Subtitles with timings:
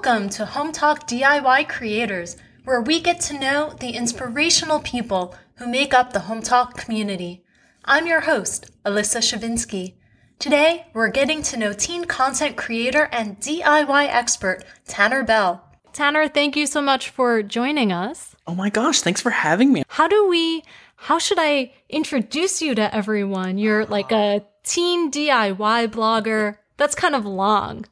[0.00, 5.92] Welcome to Hometalk DIY Creators, where we get to know the inspirational people who make
[5.92, 7.42] up the Hometalk community.
[7.84, 9.94] I'm your host, Elissa Shevinsky.
[10.38, 15.64] Today, we're getting to know teen content creator and DIY expert Tanner Bell.
[15.92, 18.36] Tanner, thank you so much for joining us.
[18.46, 19.82] Oh my gosh, thanks for having me.
[19.88, 20.62] How do we,
[20.94, 23.58] how should I introduce you to everyone?
[23.58, 26.58] You're like a teen DIY blogger.
[26.78, 27.84] That's kind of long.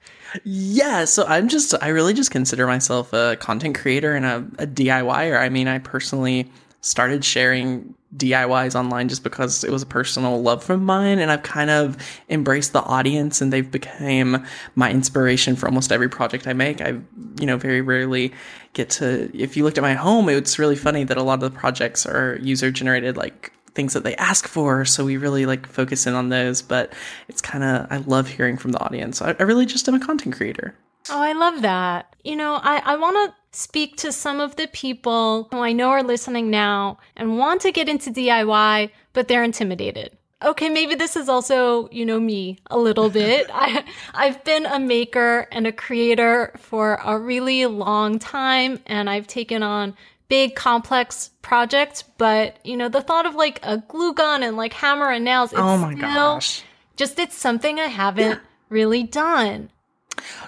[0.45, 4.67] Yeah, so I'm just, I really just consider myself a content creator and a, a
[4.67, 5.39] DIYer.
[5.39, 6.51] I mean, I personally
[6.81, 11.43] started sharing DIYs online just because it was a personal love of mine and I've
[11.43, 11.97] kind of
[12.31, 14.45] embraced the audience and they've become
[14.77, 16.81] my inspiration for almost every project I make.
[16.81, 17.01] I
[17.41, 18.33] you know very rarely
[18.73, 21.53] get to if you looked at my home it's really funny that a lot of
[21.53, 25.67] the projects are user generated like things that they ask for so we really like
[25.67, 26.93] focus in on those but
[27.29, 29.23] it's kind of I love hearing from the audience.
[29.23, 30.75] I, I really just am a content creator.
[31.09, 32.17] Oh, I love that.
[32.25, 35.91] You know, I, I want to speak to some of the people who I know
[35.91, 40.17] are listening now and want to get into DIY, but they're intimidated.
[40.45, 43.49] Okay, maybe this is also, you know, me a little bit.
[43.55, 49.27] I, I've been a maker and a creator for a really long time, and I've
[49.27, 49.97] taken on
[50.29, 54.73] big, complex project, But, you know, the thought of like a glue gun and like
[54.73, 56.63] hammer and nails, oh my gosh.
[56.97, 58.39] Just it's something I haven't yeah.
[58.69, 59.71] really done.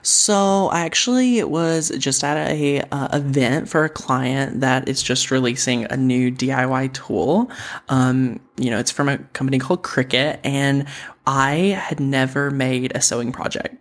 [0.03, 5.31] So I actually was just at a uh, event for a client that is just
[5.31, 7.51] releasing a new DIY tool.
[7.89, 10.87] Um, you know, it's from a company called Cricut, and
[11.27, 13.77] I had never made a sewing project.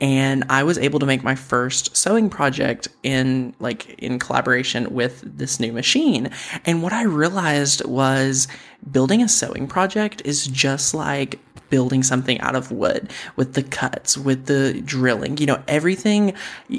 [0.00, 5.22] And I was able to make my first sewing project in like in collaboration with
[5.24, 6.30] this new machine.
[6.66, 8.46] And what I realized was
[8.90, 11.38] building a sewing project is just like
[11.70, 15.36] building something out of wood with the cuts, with the drilling.
[15.38, 16.34] You know, everything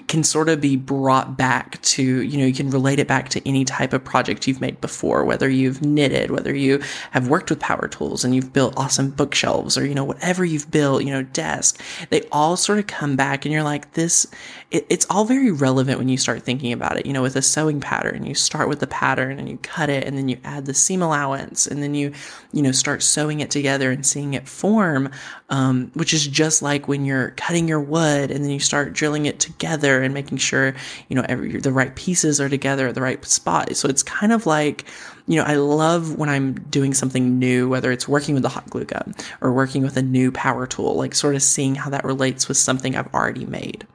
[0.07, 3.47] can sort of be brought back to, you know, you can relate it back to
[3.47, 6.81] any type of project you've made before, whether you've knitted, whether you
[7.11, 10.71] have worked with power tools and you've built awesome bookshelves or, you know, whatever you've
[10.71, 11.81] built, you know, desk.
[12.09, 14.27] They all sort of come back and you're like, this,
[14.71, 17.05] it, it's all very relevant when you start thinking about it.
[17.05, 20.05] You know, with a sewing pattern, you start with the pattern and you cut it
[20.05, 22.13] and then you add the seam allowance and then you,
[22.51, 25.09] you know, start sewing it together and seeing it form form,
[25.49, 29.25] um, which is just like when you're cutting your wood and then you start drilling
[29.25, 30.75] it together and making sure,
[31.09, 33.75] you know, every, the right pieces are together at the right spot.
[33.75, 34.85] So it's kind of like,
[35.25, 38.69] you know, I love when I'm doing something new, whether it's working with a hot
[38.69, 42.03] glue gun or working with a new power tool, like sort of seeing how that
[42.05, 43.87] relates with something I've already made.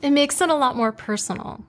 [0.00, 1.62] It makes it a lot more personal.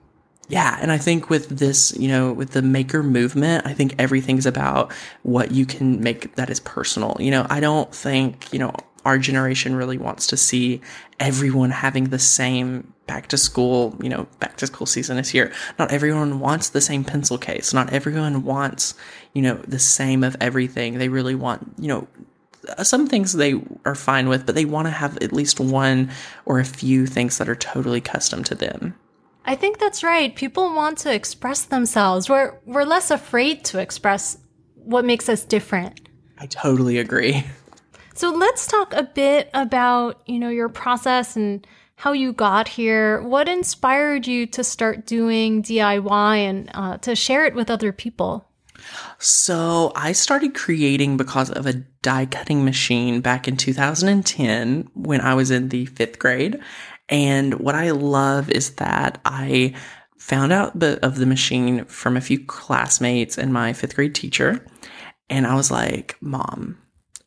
[0.48, 4.46] Yeah, and I think with this, you know, with the maker movement, I think everything's
[4.46, 4.92] about
[5.22, 7.16] what you can make that is personal.
[7.20, 8.72] You know, I don't think, you know,
[9.04, 10.80] our generation really wants to see
[11.20, 15.52] everyone having the same back to school, you know, back to school season is here.
[15.78, 17.74] Not everyone wants the same pencil case.
[17.74, 18.94] Not everyone wants,
[19.34, 20.98] you know, the same of everything.
[20.98, 22.08] They really want, you know,
[22.82, 23.54] some things they
[23.84, 26.10] are fine with, but they want to have at least one
[26.44, 28.94] or a few things that are totally custom to them.
[29.44, 30.34] I think that's right.
[30.34, 32.28] People want to express themselves.
[32.28, 34.38] We're we're less afraid to express
[34.74, 36.08] what makes us different.
[36.38, 37.44] I totally agree.
[38.14, 43.22] So let's talk a bit about, you know, your process and how you got here.
[43.22, 48.48] What inspired you to start doing DIY and uh, to share it with other people?
[49.18, 55.34] So I started creating because of a die cutting machine back in 2010 when I
[55.34, 56.58] was in the fifth grade.
[57.08, 59.74] And what I love is that I
[60.18, 64.64] found out of the machine from a few classmates and my fifth grade teacher.
[65.30, 66.76] And I was like, Mom,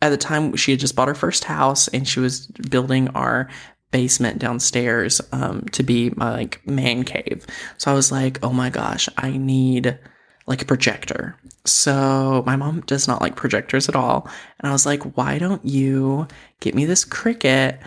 [0.02, 3.50] at the time she had just bought her first house and she was building our
[3.92, 7.46] basement downstairs um, to be my like man cave.
[7.78, 9.98] So I was like, oh my gosh, I need
[10.48, 11.36] like a projector.
[11.66, 14.28] So my mom does not like projectors at all.
[14.60, 16.28] And I was like, why don't you
[16.60, 17.80] get me this Cricut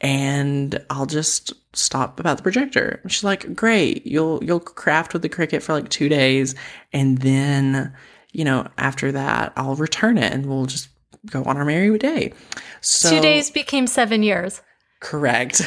[0.00, 3.00] and I'll just stop about the projector.
[3.08, 6.54] she's like, great, you'll you'll craft with the Cricut for like two days,
[6.92, 7.92] and then
[8.32, 10.88] you know after that I'll return it, and we'll just
[11.26, 12.32] go on our merry day.
[12.80, 14.62] So two days became seven years.
[15.00, 15.56] Correct.
[15.56, 15.66] so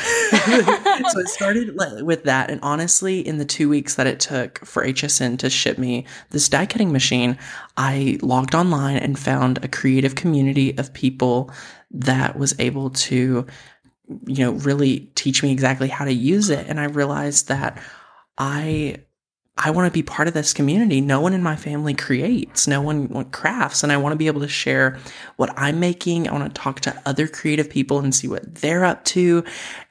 [1.19, 2.51] it started with that.
[2.51, 6.50] And honestly, in the two weeks that it took for HSN to ship me this
[6.50, 7.38] die cutting machine,
[7.78, 11.50] I logged online and found a creative community of people
[11.92, 13.48] that was able to
[14.25, 16.67] you know, really teach me exactly how to use it.
[16.67, 17.81] And I realized that
[18.37, 18.97] I
[19.63, 21.01] I want to be part of this community.
[21.01, 24.41] No one in my family creates, no one crafts, and I want to be able
[24.41, 24.97] to share
[25.35, 26.27] what I'm making.
[26.27, 29.43] I want to talk to other creative people and see what they're up to.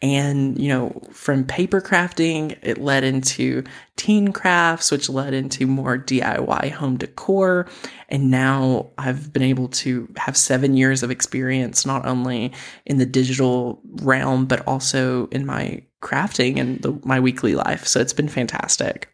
[0.03, 3.63] And, you know, from paper crafting, it led into
[3.95, 7.69] teen crafts, which led into more DIY home decor.
[8.09, 12.53] And now I've been able to have seven years of experience, not only
[12.87, 17.87] in the digital realm, but also in my crafting and the, my weekly life.
[17.87, 19.09] So it's been fantastic.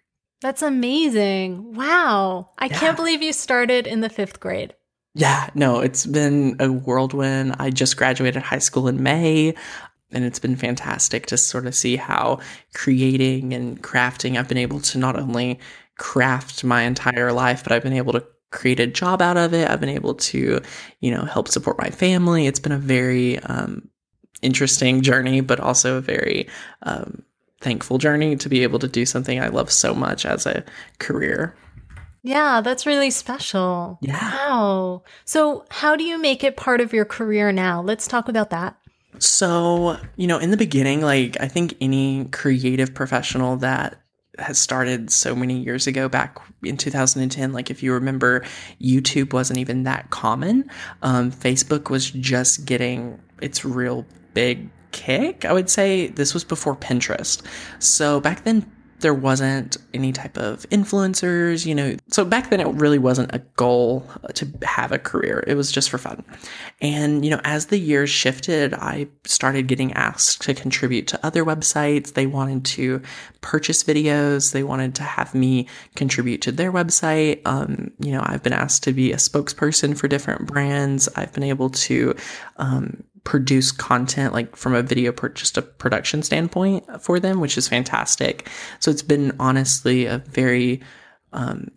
[0.47, 1.75] That's amazing.
[1.75, 2.51] Wow.
[2.57, 2.79] I yeah.
[2.79, 4.77] can't believe you started in the fifth grade.
[5.13, 7.57] Yeah, no, it's been a whirlwind.
[7.59, 9.57] I just graduated high school in May,
[10.13, 12.39] and it's been fantastic to sort of see how
[12.75, 15.59] creating and crafting, I've been able to not only
[15.99, 19.69] craft my entire life, but I've been able to create a job out of it.
[19.69, 20.61] I've been able to,
[21.01, 22.47] you know, help support my family.
[22.47, 23.89] It's been a very um,
[24.43, 26.47] interesting journey, but also a very
[26.85, 27.25] um,
[27.67, 30.63] thankful journey to be able to do something I love so much as a
[31.01, 31.57] career.
[32.23, 33.99] Yeah, that's really special.
[34.01, 34.21] Yeah.
[34.21, 35.03] Wow.
[35.25, 37.83] So, how do you make it part of your career now?
[37.83, 38.77] Let's talk about that.
[39.19, 44.01] So, you know, in the beginning, like I think any creative professional that
[44.39, 48.45] has started so many years ago back in 2010 like if you remember
[48.79, 50.69] youtube wasn't even that common
[51.01, 54.05] um, facebook was just getting its real
[54.35, 55.45] big kick.
[55.45, 57.43] I would say this was before Pinterest.
[57.79, 61.97] So back then, there wasn't any type of influencers, you know.
[62.09, 65.45] So back then, it really wasn't a goal to have a career.
[65.47, 66.25] It was just for fun.
[66.81, 71.45] And, you know, as the years shifted, I started getting asked to contribute to other
[71.45, 72.15] websites.
[72.15, 73.03] They wanted to
[73.41, 77.43] purchase videos, they wanted to have me contribute to their website.
[77.47, 81.09] Um, you know, I've been asked to be a spokesperson for different brands.
[81.17, 82.17] I've been able to,
[82.57, 87.59] um, produce content like from a video per- just a production standpoint for them which
[87.59, 88.49] is fantastic.
[88.79, 90.81] So it's been honestly a very
[91.33, 91.73] um,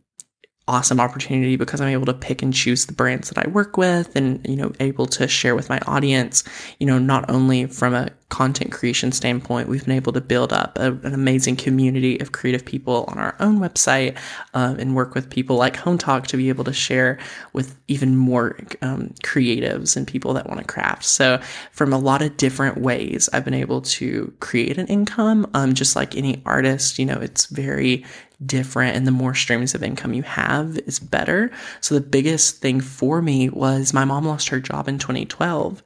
[0.70, 4.16] awesome opportunity because I'm able to pick and choose the brands that I work with
[4.16, 6.44] and, you know, able to share with my audience,
[6.80, 10.78] you know, not only from a content creation standpoint, we've been able to build up
[10.78, 14.16] a, an amazing community of creative people on our own website
[14.54, 17.18] um, and work with people like Hometalk to be able to share
[17.54, 21.04] with even more um, creatives and people that want to craft.
[21.06, 21.42] So,
[21.72, 25.50] from a lot of different ways, I've been able to create an income.
[25.56, 28.06] Um, just like any artist, you know, it's very
[28.46, 31.52] different and the more streams of income you have is better.
[31.82, 35.84] So the biggest thing for me was my mom lost her job in 2012.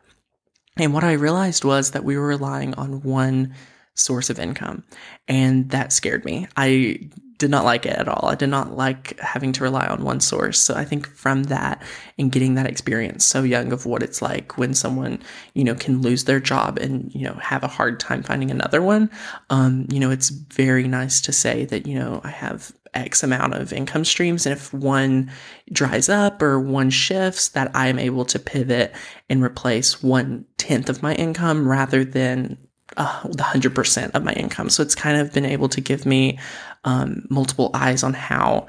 [0.78, 3.54] And what I realized was that we were relying on one
[3.96, 4.84] source of income.
[5.28, 6.48] And that scared me.
[6.58, 8.30] I did not like it at all.
[8.30, 10.60] I did not like having to rely on one source.
[10.60, 11.82] So I think from that
[12.18, 15.20] and getting that experience so young of what it's like when someone,
[15.54, 18.82] you know, can lose their job and, you know, have a hard time finding another
[18.82, 19.10] one,
[19.50, 23.56] um, you know, it's very nice to say that, you know, I have X amount
[23.56, 24.46] of income streams.
[24.46, 25.32] And if one
[25.72, 28.94] dries up or one shifts, that I'm able to pivot
[29.30, 32.58] and replace one tenth of my income rather than
[32.98, 34.70] uh, the 100% of my income.
[34.70, 36.40] So it's kind of been able to give me
[36.84, 38.68] um, multiple eyes on how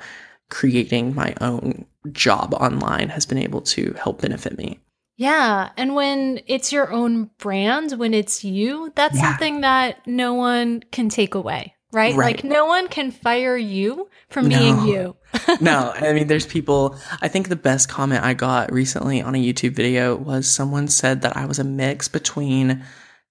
[0.50, 4.78] creating my own job online has been able to help benefit me.
[5.16, 5.70] Yeah.
[5.76, 9.30] And when it's your own brand, when it's you, that's yeah.
[9.30, 12.14] something that no one can take away, right?
[12.14, 12.36] right?
[12.36, 14.58] Like no one can fire you from no.
[14.58, 15.16] being you.
[15.60, 16.96] no, I mean, there's people.
[17.20, 21.22] I think the best comment I got recently on a YouTube video was someone said
[21.22, 22.84] that I was a mix between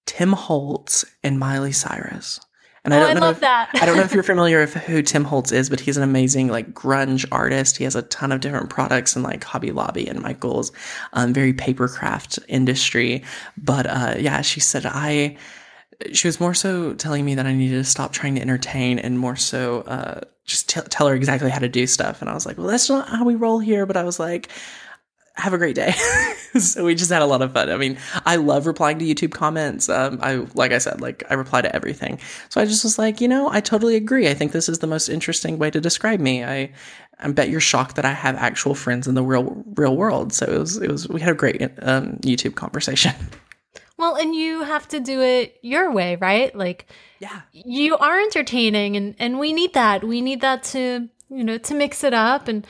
[0.06, 2.40] Tim Holtz and Miley Cyrus.
[2.84, 3.70] And oh, I don't know love if, that.
[3.74, 6.48] I don't know if you're familiar with who Tim Holtz is, but he's an amazing
[6.48, 7.78] like grunge artist.
[7.78, 10.70] He has a ton of different products in like Hobby Lobby and Michaels,
[11.14, 13.24] um, very papercraft industry.
[13.56, 15.36] But uh, yeah, she said I.
[16.12, 19.18] She was more so telling me that I needed to stop trying to entertain and
[19.18, 22.20] more so uh, just t- tell her exactly how to do stuff.
[22.20, 23.86] And I was like, well, that's not how we roll here.
[23.86, 24.50] But I was like,
[25.34, 25.92] have a great day.
[26.58, 27.70] so we just had a lot of fun.
[27.70, 29.88] I mean, I love replying to YouTube comments.
[29.88, 32.20] Um, I, like I said, like I reply to everything.
[32.48, 34.28] So I just was like, you know, I totally agree.
[34.28, 36.44] I think this is the most interesting way to describe me.
[36.44, 36.72] I,
[37.18, 40.32] I bet you're shocked that I have actual friends in the real, real world.
[40.32, 43.14] So it was, it was, we had a great um, YouTube conversation.
[43.96, 46.54] Well, and you have to do it your way, right?
[46.54, 46.86] Like,
[47.20, 50.02] yeah, you are entertaining, and and we need that.
[50.02, 52.66] We need that to you know to mix it up and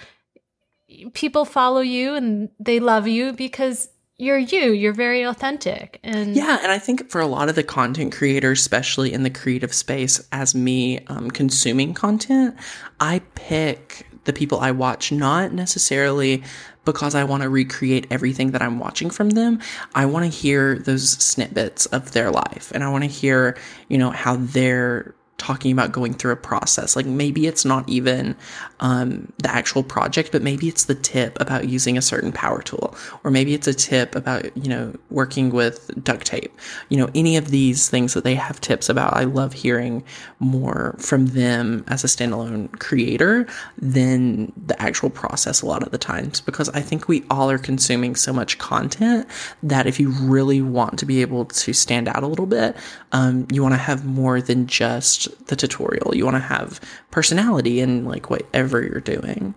[1.15, 5.99] people follow you and they love you because you're you you're very authentic.
[6.03, 9.31] And yeah and i think for a lot of the content creators especially in the
[9.31, 12.55] creative space as me um, consuming content
[13.01, 16.43] i pick the people i watch not necessarily
[16.85, 19.61] because i want to recreate everything that i'm watching from them.
[19.95, 23.57] I want to hear those snippets of their life and i want to hear
[23.89, 26.95] you know how they're talking about going through a process.
[26.97, 28.37] Like maybe it's not even
[28.81, 32.95] um, the actual project, but maybe it's the tip about using a certain power tool,
[33.25, 36.57] or maybe it's a tip about, you know, working with duct tape.
[36.89, 39.15] You know, any of these things that they have tips about.
[39.15, 40.05] I love hearing
[40.39, 45.99] more from them as a standalone creator than the actual process a lot of the
[45.99, 49.27] times, because I think we all are consuming so much content
[49.63, 52.77] that if you really want to be able to stand out a little bit,
[53.13, 56.15] um, you want to have more than just the tutorial.
[56.15, 59.55] You want to have personality in like whatever you're doing.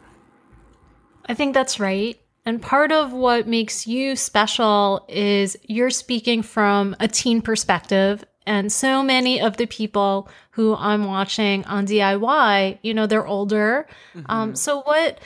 [1.26, 2.20] I think that's right.
[2.46, 8.24] And part of what makes you special is you're speaking from a teen perspective.
[8.46, 13.86] And so many of the people who I'm watching on DIY, you know, they're older.
[14.16, 14.32] Um, mm-hmm.
[14.32, 15.20] Um, so what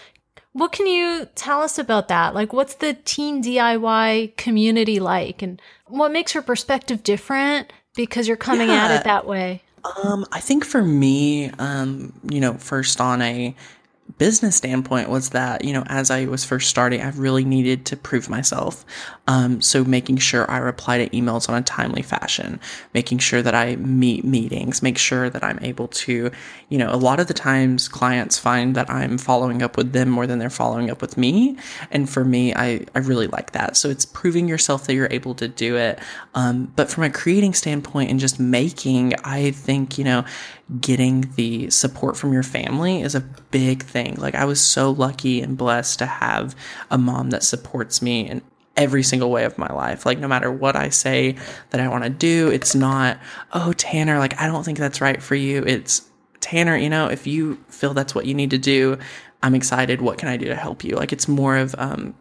[0.53, 2.34] what can you tell us about that?
[2.34, 8.38] Like, what's the teen DIY community like, and what makes your perspective different because you're
[8.38, 8.86] coming yeah.
[8.86, 9.62] at it that way?
[9.83, 13.55] Um, I think for me, um, you know, first on a
[14.18, 17.98] business standpoint was that, you know, as I was first starting, I really needed to
[17.98, 18.86] prove myself.
[19.27, 22.60] Um, so making sure I reply to emails on a timely fashion,
[22.94, 26.32] making sure that I meet meetings, make sure that I'm able to,
[26.70, 30.10] you know, a lot of the times clients find that I'm following up with them
[30.10, 31.58] more than they're following up with me.
[31.91, 33.77] And for me, I, I really like that.
[33.77, 36.00] So it's proving yourself that you're able to do it.
[36.34, 40.25] Um, but from a creating standpoint and just making, I think, you know,
[40.80, 44.16] getting the support from your family is a big thing.
[44.16, 46.56] Like I was so lucky and blessed to have
[46.90, 48.42] a mom that supports me in
[48.78, 50.06] every single way of my life.
[50.06, 51.36] Like no matter what I say
[51.72, 53.20] that I want to do, it's not,
[53.51, 56.04] "Oh, Tanner, like I don't think that's right for you." It's
[56.40, 58.98] Tanner, you know, if you feel that's what you need to do,
[59.44, 60.01] I'm excited.
[60.01, 60.96] What can I do to help you?
[60.96, 62.16] Like it's more of um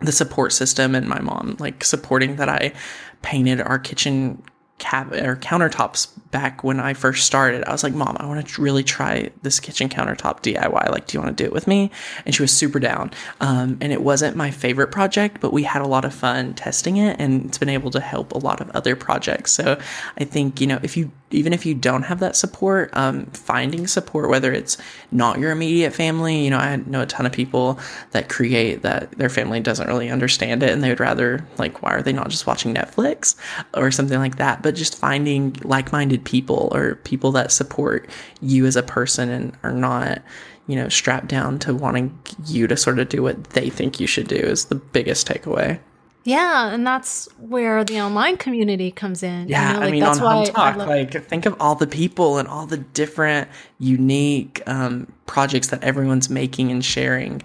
[0.00, 2.72] the support system and my mom like supporting that I
[3.20, 4.42] painted our kitchen
[4.82, 7.64] or countertops back when I first started.
[7.64, 10.90] I was like, Mom, I want to really try this kitchen countertop DIY.
[10.90, 11.90] Like, do you want to do it with me?
[12.24, 13.10] And she was super down.
[13.40, 16.96] Um, and it wasn't my favorite project, but we had a lot of fun testing
[16.96, 19.52] it and it's been able to help a lot of other projects.
[19.52, 19.78] So
[20.18, 23.86] I think, you know, if you even if you don't have that support, um, finding
[23.86, 24.76] support, whether it's
[25.12, 27.78] not your immediate family, you know, I know a ton of people
[28.10, 31.94] that create that their family doesn't really understand it and they would rather, like, why
[31.94, 33.36] are they not just watching Netflix
[33.74, 34.62] or something like that?
[34.62, 38.08] But just finding like minded people or people that support
[38.40, 40.22] you as a person and are not,
[40.66, 44.06] you know, strapped down to wanting you to sort of do what they think you
[44.06, 45.78] should do is the biggest takeaway.
[46.24, 49.48] Yeah, and that's where the online community comes in.
[49.48, 52.38] Yeah, you know, like I mean, on Hometalk, love- like think of all the people
[52.38, 53.48] and all the different
[53.78, 57.40] unique um, projects that everyone's making and sharing.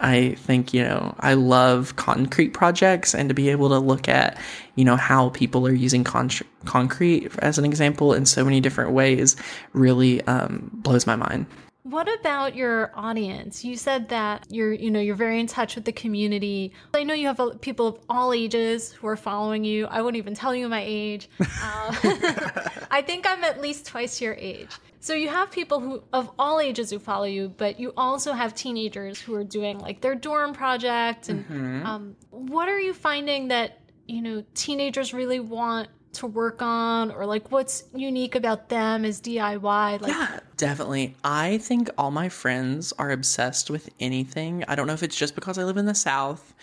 [0.00, 4.38] I think you know I love concrete projects, and to be able to look at
[4.74, 6.30] you know how people are using con-
[6.64, 9.36] concrete as an example in so many different ways
[9.72, 11.46] really um, blows my mind.
[11.82, 13.64] What about your audience?
[13.64, 16.72] You said that you're, you know, you're very in touch with the community.
[16.92, 19.86] I know you have people of all ages who are following you.
[19.86, 21.28] I wouldn't even tell you my age.
[21.62, 21.94] Uh,
[22.90, 24.70] I think I'm at least twice your age.
[25.00, 28.54] So you have people who of all ages who follow you, but you also have
[28.54, 31.28] teenagers who are doing like their dorm project.
[31.28, 31.86] And mm-hmm.
[31.86, 37.26] um, what are you finding that you know teenagers really want to work on or
[37.26, 40.00] like what's unique about them as DIY?
[40.00, 41.14] Like Yeah, definitely.
[41.24, 44.64] I think all my friends are obsessed with anything.
[44.68, 46.54] I don't know if it's just because I live in the south,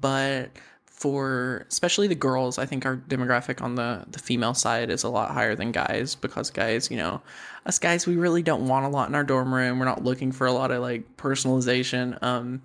[0.00, 0.50] but
[0.86, 5.08] for especially the girls, I think our demographic on the the female side is a
[5.08, 7.22] lot higher than guys because guys, you know,
[7.66, 9.78] us guys we really don't want a lot in our dorm room.
[9.78, 12.20] We're not looking for a lot of like personalization.
[12.22, 12.62] Um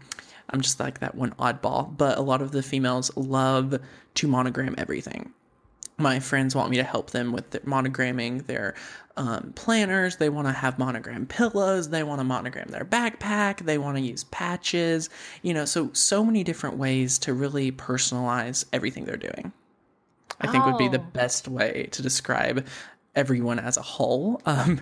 [0.50, 3.80] I'm just like that one oddball, but a lot of the females love
[4.16, 5.34] to monogram everything
[5.98, 8.76] my friends want me to help them with their monogramming their
[9.16, 10.18] um, planners.
[10.18, 11.90] They want to have monogram pillows.
[11.90, 13.60] They want to monogram their backpack.
[13.60, 15.10] They want to use patches.
[15.42, 19.52] You know, so so many different ways to really personalize everything they're doing.
[20.42, 20.72] I think oh.
[20.72, 21.08] would be the oh.
[21.14, 22.66] best way to describe
[23.16, 24.42] everyone as a whole.
[24.46, 24.82] Um,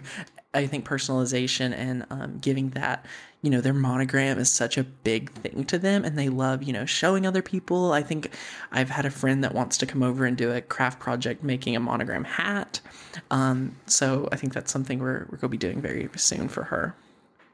[0.53, 3.05] I think personalization and um, giving that,
[3.41, 6.73] you know, their monogram is such a big thing to them and they love, you
[6.73, 7.93] know, showing other people.
[7.93, 8.31] I think
[8.71, 11.75] I've had a friend that wants to come over and do a craft project making
[11.77, 12.81] a monogram hat.
[13.29, 16.63] Um, so I think that's something we're, we're going to be doing very soon for
[16.63, 16.95] her.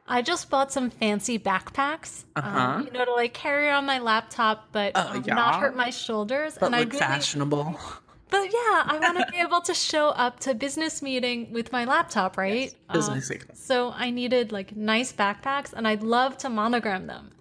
[0.08, 2.60] I just bought some fancy backpacks, um, uh-huh.
[2.60, 5.36] um, you know, to like carry on my laptop, but uh, yeah.
[5.36, 6.58] not hurt my shoulders.
[6.58, 7.80] But and look I really, fashionable.
[8.30, 11.86] But yeah, I want to be able to show up to business meeting with my
[11.86, 12.74] laptop, right?
[12.94, 17.32] Yes, business um, so I needed like nice backpacks, and I'd love to monogram them.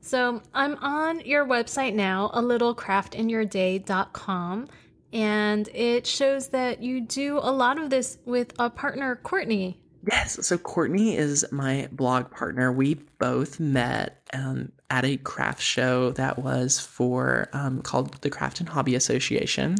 [0.00, 4.68] So I'm on your website now, a little littlecraftinyourday.com,
[5.12, 9.78] And it shows that you do a lot of this with a partner, Courtney.
[10.10, 10.46] Yes.
[10.46, 12.72] So Courtney is my blog partner.
[12.72, 18.60] We both met um, at a craft show that was for um, called the Craft
[18.60, 19.76] and Hobby Association.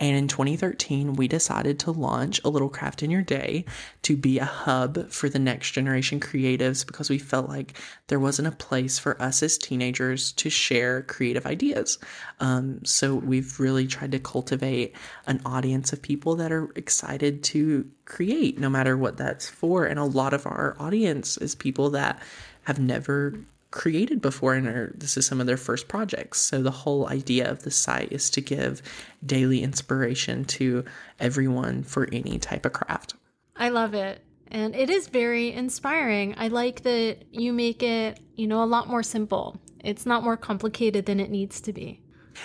[0.00, 3.64] And in 2013, we decided to launch a little craft in your day
[4.02, 8.48] to be a hub for the next generation creatives because we felt like there wasn't
[8.48, 11.98] a place for us as teenagers to share creative ideas.
[12.40, 14.96] Um, so we've really tried to cultivate
[15.26, 19.84] an audience of people that are excited to create, no matter what that's for.
[19.84, 22.20] And a lot of our audience is people that
[22.64, 23.38] have never
[23.74, 26.40] created before and are, this is some of their first projects.
[26.40, 28.80] So the whole idea of the site is to give
[29.26, 30.84] daily inspiration to
[31.18, 33.14] everyone for any type of craft.
[33.56, 34.22] I love it.
[34.46, 36.36] And it is very inspiring.
[36.38, 39.60] I like that you make it, you know, a lot more simple.
[39.80, 42.00] It's not more complicated than it needs to be.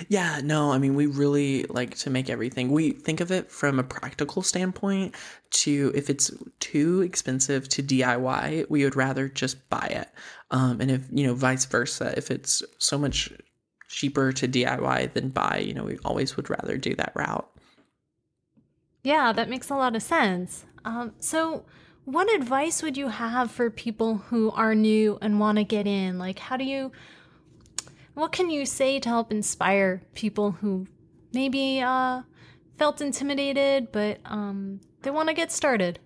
[0.08, 2.72] Yeah, no, I mean, we really like to make everything.
[2.72, 5.16] We think of it from a practical standpoint
[5.52, 10.10] to if it's too expensive to DIY, we would rather just buy it.
[10.52, 13.32] Um, and if, you know, vice versa, if it's so much
[13.88, 17.50] cheaper to DIY than buy, you know, we always would rather do that route.
[19.04, 20.66] Yeah, that makes a lot of sense.
[20.86, 21.66] Um, so,
[22.06, 26.18] what advice would you have for people who are new and want to get in?
[26.18, 26.92] Like, how do you
[28.20, 30.86] what can you say to help inspire people who
[31.34, 32.22] maybe uh,
[32.78, 36.00] felt intimidated, but um, they want to get started?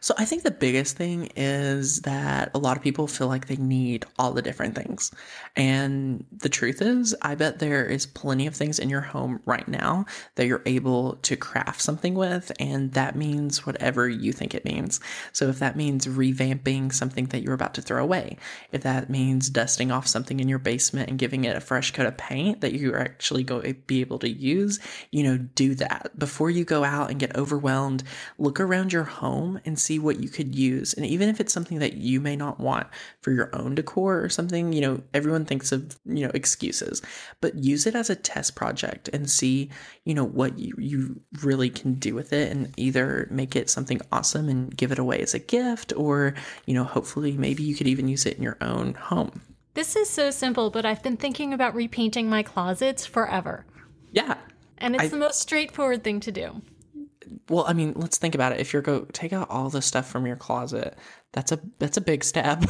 [0.00, 3.56] So I think the biggest thing is that a lot of people feel like they
[3.56, 5.10] need all the different things.
[5.56, 9.66] And the truth is, I bet there is plenty of things in your home right
[9.66, 12.52] now that you're able to craft something with.
[12.58, 15.00] And that means whatever you think it means.
[15.32, 18.36] So if that means revamping something that you're about to throw away,
[18.72, 22.06] if that means dusting off something in your basement and giving it a fresh coat
[22.06, 24.78] of paint that you're actually going to eh, be able to use,
[25.10, 28.02] you know, do that before you go out and get overwhelmed.
[28.38, 30.94] Look around your home and see what you could use.
[30.94, 32.86] And even if it's something that you may not want
[33.20, 37.02] for your own decor or something, you know, everyone thinks of, you know, excuses,
[37.40, 39.70] but use it as a test project and see,
[40.04, 44.00] you know, what you, you really can do with it and either make it something
[44.12, 46.34] awesome and give it away as a gift or,
[46.66, 49.40] you know, hopefully maybe you could even use it in your own home.
[49.74, 53.64] This is so simple, but I've been thinking about repainting my closets forever.
[54.10, 54.36] Yeah.
[54.78, 56.62] And it's I, the most straightforward thing to do
[57.48, 58.60] well, I mean, let's think about it.
[58.60, 60.96] If you're go take out all the stuff from your closet,
[61.32, 62.64] that's a that's a big step.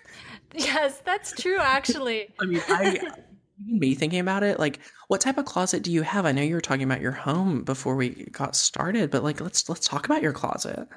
[0.54, 1.58] yes, that's true.
[1.58, 2.98] Actually, I mean, I
[3.66, 6.24] me thinking about it, like, what type of closet do you have?
[6.24, 9.68] I know you were talking about your home before we got started, but like, let's
[9.68, 10.88] let's talk about your closet.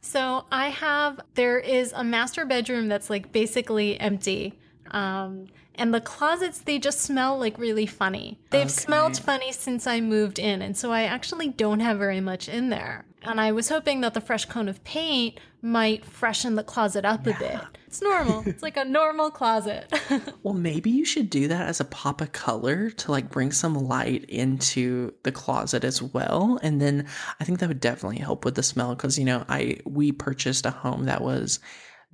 [0.00, 4.58] So I have there is a master bedroom that's like basically empty.
[4.90, 8.38] Um, and the closets, they just smell like really funny.
[8.50, 8.70] They've okay.
[8.70, 10.62] smelled funny since I moved in.
[10.62, 13.04] And so I actually don't have very much in there.
[13.22, 17.26] And I was hoping that the fresh coat of paint might freshen the closet up
[17.26, 17.34] yeah.
[17.34, 17.60] a bit.
[17.86, 18.42] It's normal.
[18.46, 19.92] it's like a normal closet.
[20.42, 23.74] well, maybe you should do that as a pop of color to like bring some
[23.74, 26.58] light into the closet as well.
[26.62, 27.06] And then
[27.40, 30.66] I think that would definitely help with the smell because, you know, I, we purchased
[30.66, 31.60] a home that was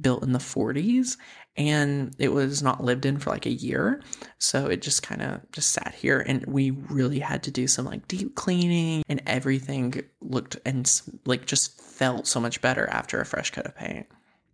[0.01, 1.16] built in the 40s
[1.68, 4.03] and it was not lived in for like a year.
[4.38, 7.85] So it just kind of just sat here and we really had to do some
[7.85, 10.90] like deep cleaning and everything looked and
[11.25, 14.07] like just felt so much better after a fresh coat of paint.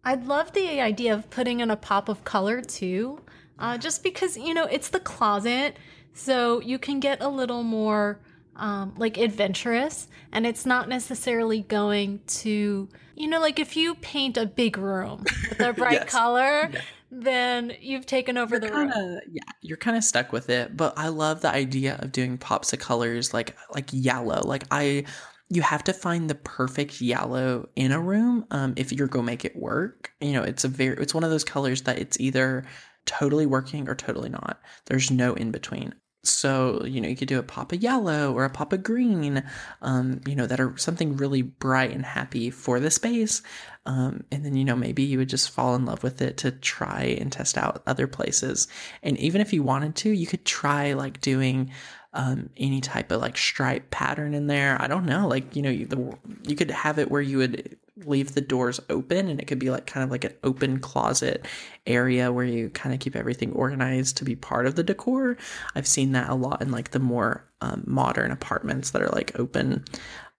[0.04, 3.20] I love the idea of putting in a pop of color too.
[3.58, 5.76] Uh, just because, you know, it's the closet.
[6.12, 8.20] So you can get a little more
[8.58, 14.36] um, like adventurous and it's not necessarily going to you know like if you paint
[14.36, 16.10] a big room with a bright yes.
[16.10, 16.80] color yeah.
[17.10, 19.20] Then you've taken over you're the kinda, room.
[19.30, 22.72] yeah you're kind of stuck with it but i love the idea of doing pops
[22.72, 25.04] of colors like like yellow like i
[25.48, 29.30] you have to find the perfect yellow in a room um, if you're going to
[29.32, 32.18] make it work you know it's a very it's one of those colors that it's
[32.18, 32.64] either
[33.04, 35.94] totally working or totally not there's no in between
[36.26, 39.42] so, you know, you could do a pop of yellow or a pop of green,
[39.82, 43.42] um, you know, that are something really bright and happy for the space.
[43.86, 46.50] Um, and then, you know, maybe you would just fall in love with it to
[46.50, 48.68] try and test out other places.
[49.02, 51.70] And even if you wanted to, you could try like doing
[52.12, 54.80] um, any type of like stripe pattern in there.
[54.80, 57.76] I don't know, like you know, you, the, you could have it where you would
[58.04, 61.46] leave the doors open, and it could be like kind of like an open closet
[61.86, 65.36] area where you kind of keep everything organized to be part of the decor.
[65.74, 69.38] I've seen that a lot in like the more um, modern apartments that are like
[69.38, 69.84] open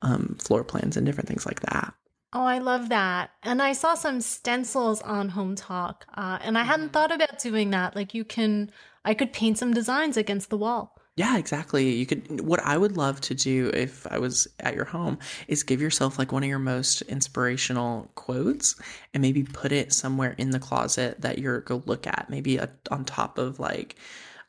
[0.01, 1.93] um, floor plans and different things like that.
[2.33, 3.31] Oh, I love that.
[3.41, 7.95] And I saw some stencils on Hometalk, uh, and I hadn't thought about doing that.
[7.95, 8.69] Like, you can,
[9.05, 11.95] I could paint some designs against the wall Yeah, exactly.
[11.95, 15.63] You could, what I would love to do if I was at your home is
[15.63, 18.75] give yourself like one of your most inspirational quotes
[19.15, 22.69] and maybe put it somewhere in the closet that you're go look at, maybe a,
[22.91, 23.95] on top of like,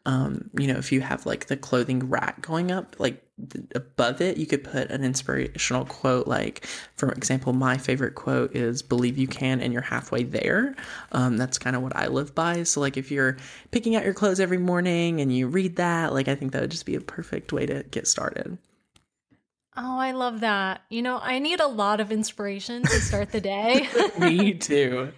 [0.09, 4.23] um, you know, if you have like the clothing rack going up, like th- above
[4.23, 6.27] it, you could put an inspirational quote.
[6.27, 6.65] Like,
[6.97, 10.75] for example, my favorite quote is "Believe you can, and you're halfway there."
[11.13, 12.63] Um, that's kind of what I live by.
[12.63, 13.37] So, like, if you're
[13.71, 16.71] picking out your clothes every morning and you read that, like, I think that would
[16.71, 18.57] just be a perfect way to get started.
[19.77, 20.81] Oh, I love that.
[20.89, 23.87] You know, I need a lot of inspiration to start the day.
[24.19, 25.13] Me too.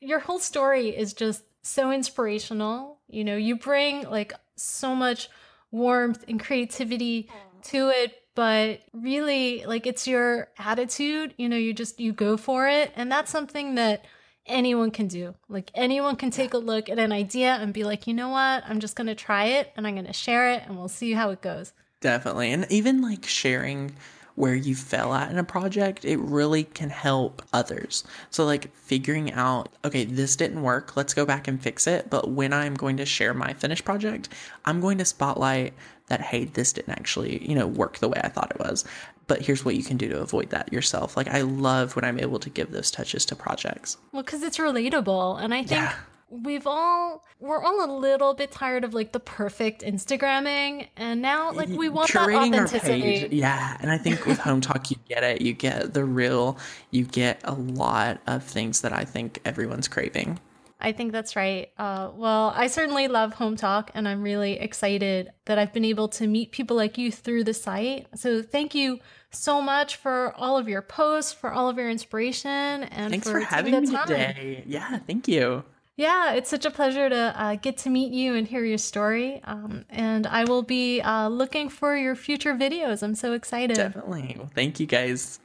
[0.00, 2.98] Your whole story is just so inspirational.
[3.12, 5.28] You know, you bring like so much
[5.70, 7.30] warmth and creativity
[7.64, 11.34] to it, but really like it's your attitude.
[11.36, 12.92] You know, you just, you go for it.
[12.96, 14.04] And that's something that
[14.46, 15.34] anyone can do.
[15.48, 18.64] Like anyone can take a look at an idea and be like, you know what?
[18.66, 21.12] I'm just going to try it and I'm going to share it and we'll see
[21.12, 21.72] how it goes.
[22.00, 22.52] Definitely.
[22.52, 23.94] And even like sharing
[24.34, 28.04] where you fell at in a project, it really can help others.
[28.30, 32.10] So, like figuring out, okay, this didn't work, let's go back and fix it.
[32.10, 34.28] But when I'm going to share my finished project,
[34.64, 35.74] I'm going to spotlight
[36.08, 38.84] that, hey, this didn't actually, you know, work the way I thought it was.
[39.28, 41.16] But here's what you can do to avoid that yourself.
[41.16, 43.96] Like, I love when I'm able to give those touches to projects.
[44.12, 45.42] Well, because it's relatable.
[45.42, 45.70] And I think.
[45.70, 45.94] Yeah
[46.32, 51.52] we've all we're all a little bit tired of like the perfect Instagramming, and now
[51.52, 53.36] like we want Curating that authenticity.
[53.36, 55.42] Yeah, and I think with Hometalk you get it.
[55.42, 56.58] You get the real.
[56.90, 60.38] You get a lot of things that I think everyone's craving.
[60.80, 61.70] I think that's right.
[61.78, 66.26] Uh, well, I certainly love Hometalk, and I'm really excited that I've been able to
[66.26, 68.08] meet people like you through the site.
[68.16, 68.98] So thank you
[69.30, 73.40] so much for all of your posts, for all of your inspiration, and thanks for,
[73.40, 74.64] for having me today.
[74.66, 75.62] Yeah, thank you.
[75.96, 79.42] Yeah, it's such a pleasure to uh, get to meet you and hear your story.
[79.44, 83.02] Um, and I will be uh, looking for your future videos.
[83.02, 83.76] I'm so excited.
[83.76, 84.36] Definitely.
[84.38, 85.38] Well, thank you guys.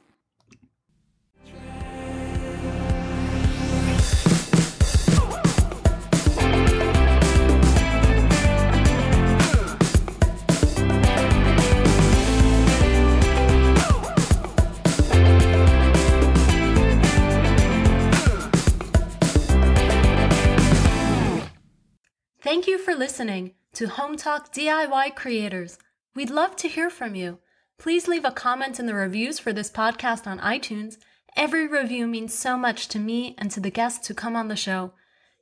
[22.88, 25.76] For listening to Hometalk DIY Creators.
[26.14, 27.36] We'd love to hear from you.
[27.76, 30.96] Please leave a comment in the reviews for this podcast on iTunes.
[31.36, 34.56] Every review means so much to me and to the guests who come on the
[34.56, 34.94] show.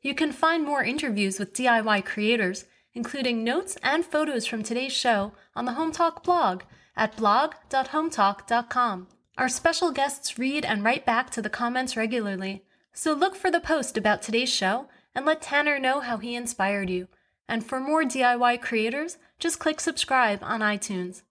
[0.03, 5.31] You can find more interviews with DIY creators, including notes and photos from today's show,
[5.55, 6.63] on the Hometalk blog
[6.97, 9.07] at blog.hometalk.com.
[9.39, 13.61] Our special guests read and write back to the comments regularly, so look for the
[13.61, 17.07] post about today's show and let Tanner know how he inspired you.
[17.49, 21.23] And for more DIY creators, just click subscribe on iTunes.